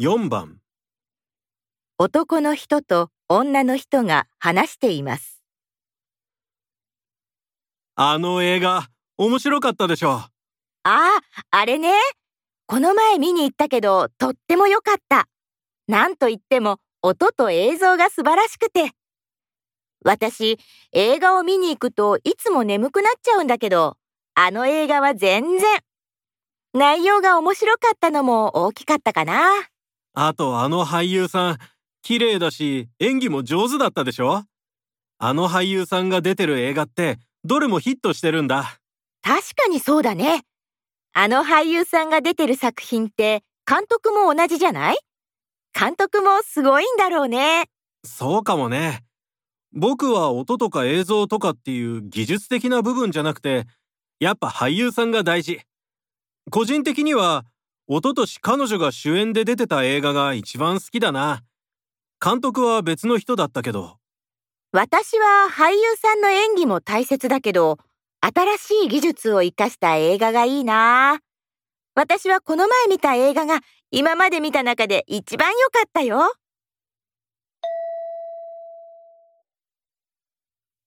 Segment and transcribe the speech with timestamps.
[0.00, 0.58] 4番
[1.98, 5.42] 男の人と女の人が話しています。
[7.96, 10.30] あの映画面白かったでしょあ
[10.84, 11.90] あ、あれね。
[12.66, 15.26] この前見に行ったけど、とっても良かった。
[15.88, 18.92] なんといっても、音と映像が素晴らしくて。
[20.04, 20.60] 私、
[20.92, 23.96] 映画を見に行くといつも眠くなっちゃうんだけど、
[24.36, 25.80] あの映画は全然。
[26.72, 29.50] 内容が面白かったのも大きかったかな。
[30.20, 31.58] あとあの俳優さん
[32.02, 34.42] 綺麗だし演技も上手だったでしょ？
[35.18, 38.80] あの俳優さんが出てる映画ってどれもヒットしてるんだ。
[39.22, 40.42] 確かにそうだね。
[41.12, 44.98] あの俳優さんが出てる作品って監督も同じじゃない？
[45.72, 47.66] 監督もすごいんだろうね。
[48.04, 49.04] そうかもね。
[49.72, 53.66] 僕は音とか映像とかっていう技術的な部分じゃなくて
[54.18, 55.60] やっぱ俳優さんが大事。
[56.50, 57.44] 個人的には
[57.88, 61.42] 一昨年彼女が主演で出てた映画が一番好きだな
[62.22, 63.96] 監督は別の人だったけど
[64.70, 67.78] 私は俳優さんの演技も大切だけど、
[68.20, 71.20] 新しい技術を活かした映画がいいな。
[71.94, 73.60] 私はこの前見た映画が
[73.90, 76.34] 今まで見た中で一番良かったよ。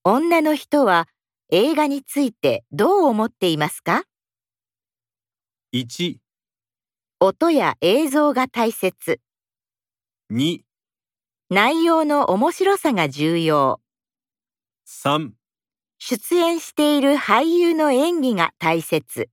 [0.04, 1.08] 女の人は
[1.50, 4.04] 映画についてどう思っていますか
[5.74, 6.18] ？1、
[7.24, 9.20] 音や映像が大切。
[10.32, 10.62] 2、
[11.52, 13.80] 内容の面白さが重要。
[14.88, 15.30] 3、
[16.00, 19.30] 出演している俳優の演技が大切。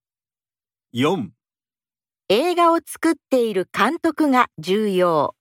[0.92, 1.30] 4
[2.28, 5.34] 映画を作っている監督が重要。